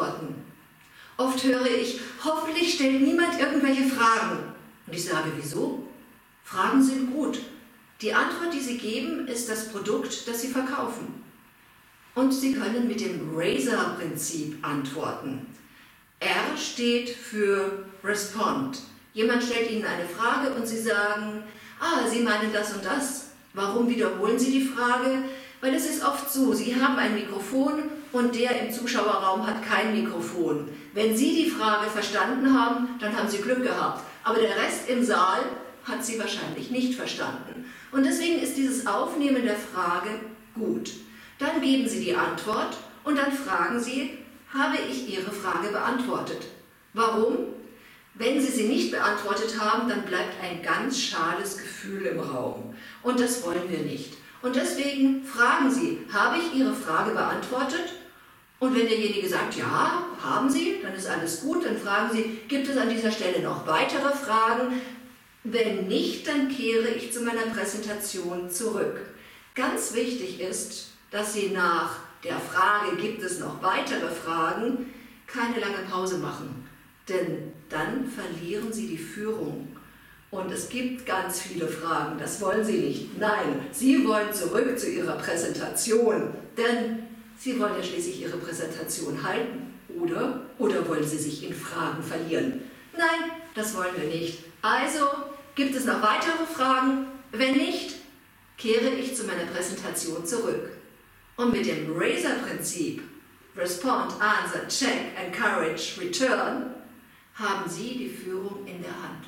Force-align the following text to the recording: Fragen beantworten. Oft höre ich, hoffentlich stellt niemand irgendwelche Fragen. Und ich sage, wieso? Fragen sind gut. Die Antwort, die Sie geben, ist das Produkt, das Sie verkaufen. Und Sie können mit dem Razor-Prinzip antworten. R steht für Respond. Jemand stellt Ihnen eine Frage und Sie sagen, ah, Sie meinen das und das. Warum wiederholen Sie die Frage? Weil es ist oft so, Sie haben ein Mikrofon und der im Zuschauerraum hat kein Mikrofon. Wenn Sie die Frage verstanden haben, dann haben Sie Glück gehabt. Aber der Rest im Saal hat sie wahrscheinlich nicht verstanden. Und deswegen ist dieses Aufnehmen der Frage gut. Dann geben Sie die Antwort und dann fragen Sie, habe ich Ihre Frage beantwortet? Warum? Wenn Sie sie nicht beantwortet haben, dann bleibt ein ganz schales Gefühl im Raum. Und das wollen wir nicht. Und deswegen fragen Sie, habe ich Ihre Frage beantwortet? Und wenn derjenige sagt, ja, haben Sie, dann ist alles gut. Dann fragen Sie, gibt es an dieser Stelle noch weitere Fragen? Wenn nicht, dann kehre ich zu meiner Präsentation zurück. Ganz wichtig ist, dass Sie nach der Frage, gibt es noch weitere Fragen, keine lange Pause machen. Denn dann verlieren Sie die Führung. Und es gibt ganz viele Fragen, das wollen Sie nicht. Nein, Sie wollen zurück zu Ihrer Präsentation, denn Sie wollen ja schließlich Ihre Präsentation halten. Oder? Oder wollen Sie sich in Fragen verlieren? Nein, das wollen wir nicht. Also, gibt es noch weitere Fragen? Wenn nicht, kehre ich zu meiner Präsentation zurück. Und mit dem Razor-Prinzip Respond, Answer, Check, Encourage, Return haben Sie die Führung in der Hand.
Fragen 0.00 0.10
beantworten. 0.10 0.34
Oft 1.16 1.44
höre 1.44 1.66
ich, 1.66 2.00
hoffentlich 2.24 2.74
stellt 2.74 3.02
niemand 3.02 3.38
irgendwelche 3.38 3.84
Fragen. 3.84 4.38
Und 4.86 4.94
ich 4.94 5.04
sage, 5.04 5.30
wieso? 5.36 5.86
Fragen 6.42 6.82
sind 6.82 7.12
gut. 7.12 7.40
Die 8.00 8.14
Antwort, 8.14 8.54
die 8.54 8.60
Sie 8.60 8.78
geben, 8.78 9.28
ist 9.28 9.48
das 9.50 9.68
Produkt, 9.68 10.26
das 10.26 10.40
Sie 10.40 10.48
verkaufen. 10.48 11.22
Und 12.14 12.32
Sie 12.32 12.54
können 12.54 12.88
mit 12.88 13.00
dem 13.00 13.30
Razor-Prinzip 13.36 14.66
antworten. 14.66 15.46
R 16.18 16.56
steht 16.56 17.10
für 17.10 17.84
Respond. 18.02 18.80
Jemand 19.12 19.42
stellt 19.42 19.70
Ihnen 19.70 19.84
eine 19.84 20.08
Frage 20.08 20.54
und 20.54 20.66
Sie 20.66 20.80
sagen, 20.80 21.44
ah, 21.78 22.08
Sie 22.08 22.20
meinen 22.20 22.52
das 22.52 22.74
und 22.74 22.84
das. 22.84 23.32
Warum 23.52 23.88
wiederholen 23.88 24.38
Sie 24.38 24.52
die 24.52 24.64
Frage? 24.64 25.24
Weil 25.60 25.74
es 25.74 25.88
ist 25.88 26.04
oft 26.04 26.30
so, 26.30 26.52
Sie 26.52 26.74
haben 26.74 26.96
ein 26.96 27.14
Mikrofon 27.14 27.82
und 28.12 28.34
der 28.34 28.60
im 28.62 28.72
Zuschauerraum 28.72 29.46
hat 29.46 29.62
kein 29.62 29.94
Mikrofon. 29.94 30.68
Wenn 30.94 31.16
Sie 31.16 31.44
die 31.44 31.50
Frage 31.50 31.90
verstanden 31.90 32.58
haben, 32.58 32.88
dann 32.98 33.16
haben 33.16 33.28
Sie 33.28 33.38
Glück 33.38 33.62
gehabt. 33.62 34.02
Aber 34.24 34.38
der 34.38 34.56
Rest 34.56 34.88
im 34.88 35.04
Saal 35.04 35.40
hat 35.84 36.04
sie 36.04 36.18
wahrscheinlich 36.18 36.70
nicht 36.70 36.94
verstanden. 36.94 37.64
Und 37.92 38.04
deswegen 38.04 38.40
ist 38.40 38.56
dieses 38.56 38.86
Aufnehmen 38.86 39.44
der 39.44 39.56
Frage 39.56 40.10
gut. 40.54 40.92
Dann 41.38 41.60
geben 41.60 41.88
Sie 41.88 42.04
die 42.04 42.14
Antwort 42.14 42.76
und 43.04 43.16
dann 43.16 43.32
fragen 43.32 43.80
Sie, 43.80 44.18
habe 44.52 44.76
ich 44.90 45.08
Ihre 45.08 45.30
Frage 45.30 45.68
beantwortet? 45.68 46.42
Warum? 46.92 47.36
Wenn 48.14 48.40
Sie 48.40 48.50
sie 48.50 48.64
nicht 48.64 48.90
beantwortet 48.90 49.58
haben, 49.58 49.88
dann 49.88 50.02
bleibt 50.02 50.42
ein 50.42 50.62
ganz 50.62 51.00
schales 51.00 51.56
Gefühl 51.56 52.06
im 52.06 52.20
Raum. 52.20 52.74
Und 53.02 53.20
das 53.20 53.42
wollen 53.44 53.70
wir 53.70 53.78
nicht. 53.78 54.14
Und 54.42 54.56
deswegen 54.56 55.24
fragen 55.24 55.70
Sie, 55.70 55.98
habe 56.12 56.38
ich 56.38 56.58
Ihre 56.58 56.74
Frage 56.74 57.12
beantwortet? 57.12 57.92
Und 58.58 58.74
wenn 58.74 58.88
derjenige 58.88 59.28
sagt, 59.28 59.56
ja, 59.56 60.04
haben 60.22 60.50
Sie, 60.50 60.80
dann 60.82 60.94
ist 60.94 61.08
alles 61.08 61.40
gut. 61.40 61.64
Dann 61.64 61.78
fragen 61.78 62.10
Sie, 62.12 62.40
gibt 62.48 62.68
es 62.68 62.76
an 62.76 62.90
dieser 62.90 63.10
Stelle 63.10 63.40
noch 63.42 63.66
weitere 63.66 64.10
Fragen? 64.14 64.80
Wenn 65.44 65.88
nicht, 65.88 66.28
dann 66.28 66.48
kehre 66.48 66.88
ich 66.88 67.12
zu 67.12 67.22
meiner 67.22 67.46
Präsentation 67.54 68.50
zurück. 68.50 69.00
Ganz 69.54 69.94
wichtig 69.94 70.40
ist, 70.40 70.88
dass 71.10 71.32
Sie 71.32 71.48
nach 71.48 71.96
der 72.22 72.38
Frage, 72.38 72.96
gibt 72.96 73.22
es 73.22 73.40
noch 73.40 73.62
weitere 73.62 74.08
Fragen, 74.08 74.92
keine 75.26 75.58
lange 75.58 75.88
Pause 75.90 76.18
machen. 76.18 76.68
Denn 77.08 77.52
dann 77.70 78.06
verlieren 78.06 78.72
Sie 78.72 78.88
die 78.88 78.98
Führung. 78.98 79.76
Und 80.30 80.52
es 80.52 80.68
gibt 80.68 81.06
ganz 81.06 81.40
viele 81.40 81.66
Fragen, 81.66 82.18
das 82.18 82.40
wollen 82.40 82.64
Sie 82.64 82.78
nicht. 82.78 83.18
Nein, 83.18 83.66
Sie 83.72 84.06
wollen 84.06 84.32
zurück 84.32 84.78
zu 84.78 84.88
Ihrer 84.88 85.16
Präsentation, 85.16 86.32
denn 86.56 87.00
Sie 87.36 87.58
wollen 87.58 87.74
ja 87.76 87.82
schließlich 87.82 88.22
Ihre 88.22 88.36
Präsentation 88.36 89.22
halten. 89.22 89.74
Oder? 89.98 90.42
Oder 90.58 90.88
wollen 90.88 91.06
Sie 91.06 91.18
sich 91.18 91.48
in 91.48 91.54
Fragen 91.54 92.02
verlieren? 92.02 92.62
Nein, 92.96 93.30
das 93.54 93.76
wollen 93.76 93.94
wir 93.96 94.08
nicht. 94.08 94.44
Also, 94.62 95.00
gibt 95.56 95.74
es 95.74 95.84
noch 95.84 96.00
weitere 96.00 96.46
Fragen? 96.46 97.06
Wenn 97.32 97.56
nicht, 97.56 97.96
kehre 98.56 98.90
ich 98.90 99.16
zu 99.16 99.24
meiner 99.24 99.46
Präsentation 99.46 100.24
zurück. 100.24 100.70
Und 101.36 101.52
mit 101.52 101.66
dem 101.66 101.96
Razor-Prinzip 101.96 103.02
Respond, 103.56 104.12
Answer, 104.20 104.68
Check, 104.68 105.12
Encourage, 105.16 106.00
Return 106.00 106.74
haben 107.34 107.68
Sie 107.68 107.98
die 107.98 108.08
Führung 108.08 108.64
in 108.66 108.80
der 108.82 108.92
Hand. 108.92 109.24